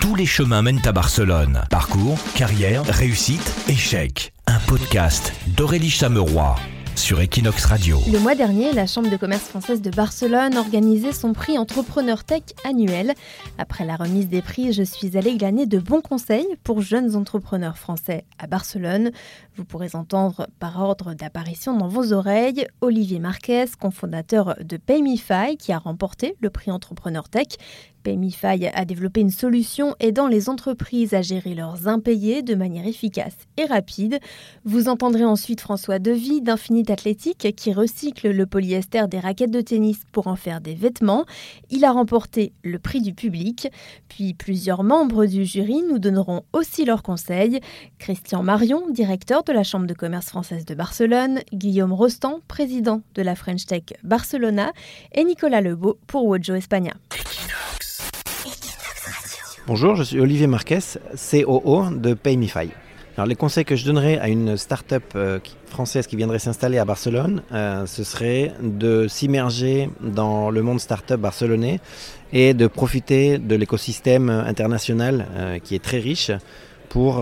[0.00, 0.60] Tous les chemins.
[0.60, 1.62] Mènent à Barcelone.
[1.70, 4.34] Parcours, carrière, réussite, échec.
[4.46, 6.54] Un podcast d'Aurélie Chameroy
[6.98, 8.00] sur Equinox Radio.
[8.12, 12.42] Le mois dernier, la Chambre de commerce française de Barcelone organisait son prix Entrepreneur Tech
[12.64, 13.14] annuel.
[13.56, 17.78] Après la remise des prix, je suis allée glaner de bons conseils pour jeunes entrepreneurs
[17.78, 19.12] français à Barcelone.
[19.56, 25.72] Vous pourrez entendre par ordre d'apparition dans vos oreilles Olivier Marquez, cofondateur de PayMeFi, qui
[25.72, 27.46] a remporté le prix Entrepreneur Tech,
[28.02, 33.36] PayMeFi a développé une solution aidant les entreprises à gérer leurs impayés de manière efficace
[33.56, 34.18] et rapide.
[34.64, 36.40] Vous entendrez ensuite François Devy
[36.88, 41.24] d'Infinite Athlétique qui recycle le polyester des raquettes de tennis pour en faire des vêtements.
[41.70, 43.68] Il a remporté le prix du public.
[44.08, 47.60] Puis plusieurs membres du jury nous donneront aussi leurs conseils.
[47.98, 53.22] Christian Marion, directeur de la Chambre de commerce française de Barcelone, Guillaume Rostand, président de
[53.22, 54.72] la French Tech Barcelona
[55.12, 56.94] et Nicolas Lebeau pour Wojo Espagna.
[59.66, 60.80] Bonjour, je suis Olivier Marquez,
[61.14, 62.70] COO de PayMeFi.
[63.18, 66.84] Alors, les conseils que je donnerais à une start-up euh, française qui viendrait s'installer à
[66.84, 71.80] Barcelone, euh, ce serait de s'immerger dans le monde start-up barcelonais
[72.32, 76.30] et de profiter de l'écosystème international euh, qui est très riche
[76.90, 77.20] pour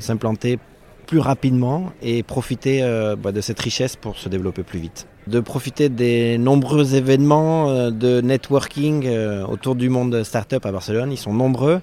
[0.00, 0.58] s'implanter
[1.06, 2.80] plus rapidement et profiter
[3.22, 8.20] bah, de cette richesse pour se développer plus vite de profiter des nombreux événements de
[8.20, 9.08] networking
[9.48, 11.12] autour du monde startup à Barcelone.
[11.12, 11.80] Ils sont nombreux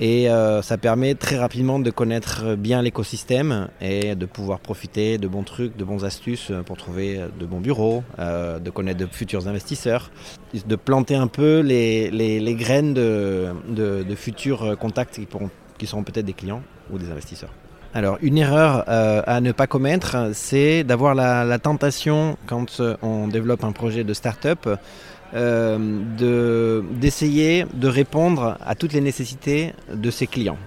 [0.00, 5.28] et euh, ça permet très rapidement de connaître bien l'écosystème et de pouvoir profiter de
[5.28, 10.10] bons trucs, de bons astuces pour trouver de bons bureaux, de connaître de futurs investisseurs,
[10.54, 15.28] de planter un peu les, graines de, futurs contacts qui,
[15.78, 17.50] qui seront peut-être des clients ou des investisseurs.
[17.92, 23.26] Alors, une erreur euh, à ne pas commettre, c'est d'avoir la, tentation, quand euh, on
[23.26, 24.68] développe un projet de start-up,
[25.34, 30.58] euh, d'essayer de, répondre à toutes les nécessités de ses clients.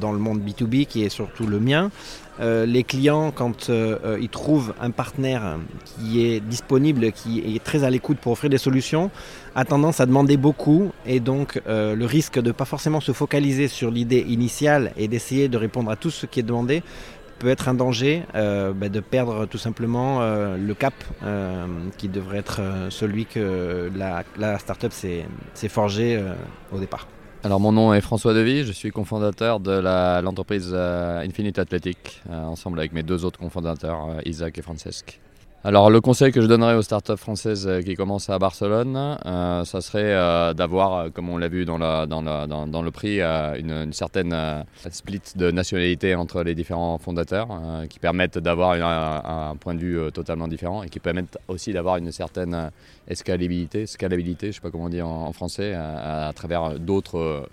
[0.00, 1.90] dans le monde B2B, qui est surtout le mien,
[2.40, 7.62] euh, les clients, quand euh, euh, ils trouvent un partenaire qui est disponible, qui est
[7.62, 9.10] très à l'écoute pour offrir des solutions,
[9.54, 13.68] a tendance à demander beaucoup et donc le risque de ne pas forcément se focaliser
[13.68, 16.82] sur l'idée initiale et d'essayer de répondre à tout ce qui est demandé
[17.42, 20.94] peut être un danger bah, de perdre tout simplement le cap
[21.98, 22.60] qui devrait être
[22.90, 26.22] celui que la, startup s'est forgé
[26.72, 27.08] au départ.
[27.44, 29.72] Alors mon nom est François Devy, je suis cofondateur de
[30.22, 35.20] l'entreprise euh, Infinite Athletic, euh, ensemble avec mes deux autres cofondateurs, euh, Isaac et Francesc.
[35.64, 39.64] Alors le conseil que je donnerais aux startups françaises euh, qui commencent à Barcelone, euh,
[39.64, 45.52] ça serait euh, d'avoir, comme on l'a vu dans, le prix, une, certaine split de
[45.52, 47.46] nationalité entre les différents fondateurs
[47.88, 52.10] qui permettent d'avoir un, point de vue totalement différent et qui permettent aussi d'avoir une
[52.10, 52.70] certaine
[53.06, 57.46] escalabilité, scalabilité, je sais pas comment dire en, en français, à, travers d'autres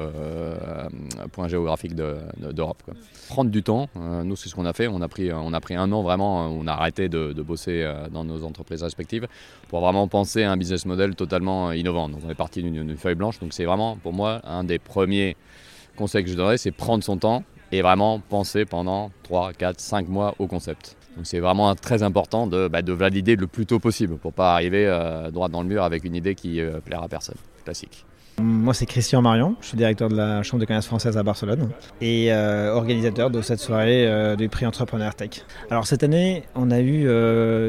[1.31, 2.81] points géographiques d'Europe.
[3.27, 5.75] Prendre du temps, nous c'est ce qu'on a fait, on a, pris, on a pris
[5.75, 9.27] un an vraiment, on a arrêté de, bosser euh, dans nos entreprises respectives
[9.67, 12.09] pour vraiment penser à un business model totalement innovant.
[12.09, 13.39] Donc on est parti d'une feuille blanche.
[13.39, 15.35] Donc c'est vraiment pour moi un des premiers
[15.95, 20.07] conseils que je donnerais, c'est prendre son temps et vraiment penser pendant 3, 4, 5
[20.07, 20.95] mois au concept.
[21.15, 24.53] Donc c'est vraiment très important de, bah, de, valider le plus tôt possible pour pas
[24.53, 27.35] arriver euh, droit dans le mur avec une idée qui euh, plaira à personne.
[27.63, 28.05] Classique.
[28.41, 31.69] Moi, c'est Christian Marion, je suis directeur de la Chambre de commerce française à Barcelone
[31.99, 35.43] et euh, organisateur de cette soirée euh, du prix Entrepreneur Tech.
[35.69, 37.03] Alors, cette année, on a eu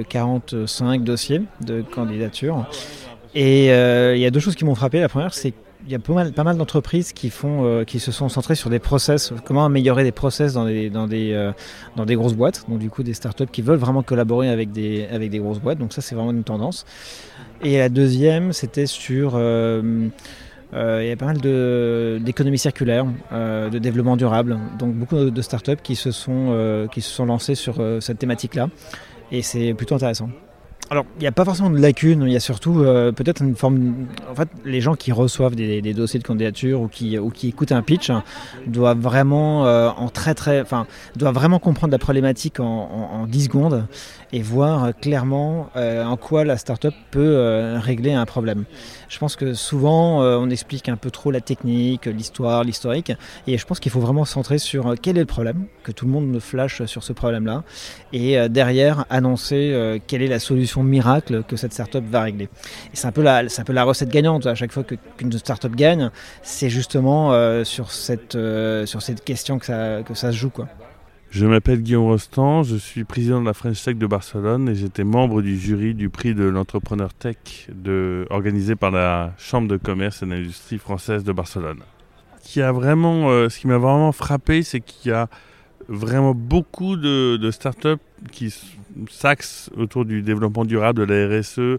[0.08, 2.66] 45 euh, dossiers de candidature
[3.34, 5.00] et il y a deux choses qui m'ont frappé.
[5.00, 8.78] La première, c'est qu'il y a pas mal, d'entreprises qui, se sont centrées sur des
[8.78, 11.54] process, comment améliorer des process dans des,
[12.10, 15.78] grosses boîtes, donc du coup des startups qui veulent vraiment collaborer avec des, grosses boîtes,
[15.78, 16.84] donc ça c'est vraiment une tendance.
[17.62, 19.36] Et la deuxième, c'était sur
[20.72, 21.40] il y a pas mal
[22.22, 27.00] d'économie circulaire, euh, de développement durable, donc beaucoup de startups qui se sont, euh, qui
[27.00, 28.68] se sont lancées sur cette thématique-là,
[29.32, 30.30] et c'est plutôt intéressant.
[30.90, 32.82] Alors, il n'y a pas forcément de lacunes, il y a surtout
[33.14, 34.08] peut-être une forme.
[34.28, 37.70] En fait, les gens qui reçoivent des, dossiers de candidature ou qui, ou qui écoutent
[37.70, 38.10] un pitch
[38.66, 43.44] doivent vraiment en très très, enfin, doivent vraiment comprendre la problématique en, en, en 10
[43.44, 43.86] secondes
[44.32, 48.64] et voir clairement en quoi la startup peut régler un problème.
[49.10, 53.12] Je pense que souvent, euh, on explique un peu trop la technique, l'histoire, l'historique.
[53.48, 55.90] Et je pense qu'il faut vraiment se centrer sur euh, quel est le problème, que
[55.90, 57.64] tout le monde me flash sur ce problème-là.
[58.12, 62.48] Et euh, derrière, annoncer quelle est la solution miracle que cette startup va régler.
[62.92, 64.46] C'est un, peu la, recette gagnante.
[64.46, 66.10] À chaque fois qu'une startup gagne,
[66.42, 67.32] c'est justement
[67.64, 68.36] sur, cette,
[68.84, 70.50] sur cette question que ça, se joue.
[71.30, 75.04] Je m'appelle Guillaume Rostand, je suis président de la French Tech de Barcelone et j'étais
[75.04, 77.36] membre du jury du prix de l'entrepreneur tech
[78.30, 81.82] organisé par la Chambre de commerce et d'industrie française de Barcelone.
[82.42, 85.28] ce qui m'a vraiment frappé, c'est qu'il y a
[85.88, 88.02] vraiment beaucoup de, de startups
[88.32, 88.54] qui
[89.08, 91.78] s'axent autour du développement durable, de la RSE,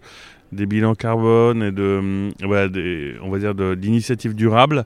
[0.51, 4.85] des bilans carbone et de, voilà, des, on va dire, d'initiatives durables.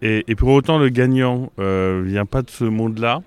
[0.00, 3.20] Et, pour autant, le gagnant ne euh, vient pas de ce monde-là,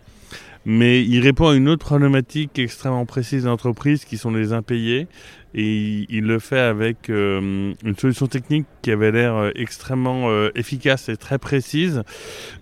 [0.66, 5.08] mais il répond à une autre problématique extrêmement précise d'entreprise qui sont les impayés.
[5.54, 11.10] Et il, le fait avec euh, une solution technique qui avait l'air euh, extrêmement efficace
[11.10, 12.04] et très précise.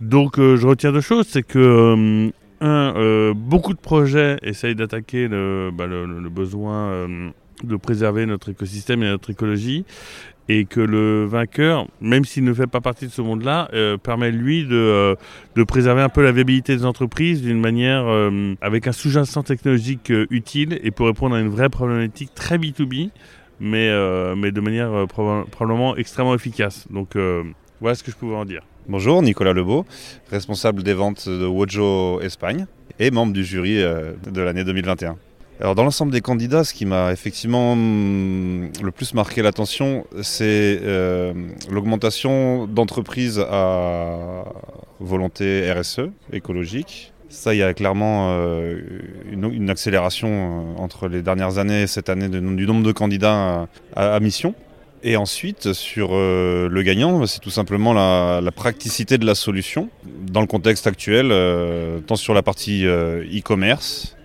[0.02, 5.88] Donc je retiens deux choses, c'est que un, beaucoup de projets essayent d'attaquer le, bah,
[5.88, 7.08] le, besoin
[7.64, 9.86] de préserver notre écosystème et notre écologie
[10.50, 14.32] et que le vainqueur, même s'il ne fait pas partie de ce monde-là, euh, permet
[14.32, 15.16] lui de, euh,
[15.56, 20.12] de, préserver un peu la viabilité des entreprises d'une manière euh, avec un sous-jacent technologique
[20.32, 23.12] utile et pour répondre à une vraie problématique très B2B,
[23.60, 23.92] mais,
[24.36, 26.88] mais de manière probablement extrêmement efficace.
[26.90, 27.16] Donc
[27.80, 28.64] voilà ce que je pouvais en dire.
[28.90, 29.86] Bonjour, Nicolas Lebeau,
[30.32, 32.66] responsable des ventes de Wojo Espagne
[32.98, 35.16] et membre du jury de l'année 2021.
[35.62, 40.80] Alors dans l'ensemble des candidats, ce qui m'a effectivement hum, le plus marqué l'attention, c'est
[40.82, 41.34] euh,
[41.70, 44.46] l'augmentation d'entreprises à
[45.00, 47.14] volonté RSE, écologique.
[47.28, 48.80] Ça, il y a clairement euh,
[49.32, 54.20] une, accélération euh, entre les dernières années et cette année du nombre de candidats à,
[54.20, 54.56] mission.
[55.04, 60.42] Et ensuite, sur le gagnant, c'est tout simplement la, la, praticité de la solution dans
[60.42, 61.34] le contexte actuel,
[62.06, 64.18] tant sur la partie e-commerce,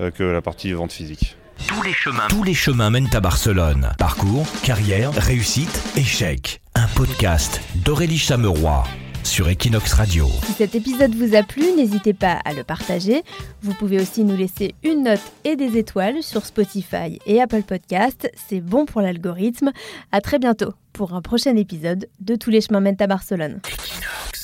[0.00, 1.36] euh, que la partie vente physique.
[1.66, 3.92] Tous les chemins, tous les chemins mènent à Barcelone.
[3.98, 6.62] Parcours, carrière, réussite, échec.
[6.74, 8.84] Un podcast d'Aurélie Chameroy
[9.24, 10.26] sur Equinox Radio.
[10.44, 13.22] Si cet épisode vous a plu, n'hésitez pas à le partager.
[13.62, 18.30] Vous pouvez aussi nous laisser une note et des étoiles sur Spotify et Apple Podcast.
[18.48, 19.72] C'est bon pour l'algorithme.
[20.12, 23.60] À très bientôt pour un prochain épisode de Tous les chemins mènent à Barcelone.
[23.66, 24.39] Equinox.